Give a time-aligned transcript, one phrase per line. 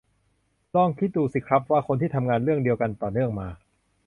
[0.75, 3.47] ลองคิดดูสิครับว่า คนที่ทำงานเรื่องเดียวกันต่อเนื่องมา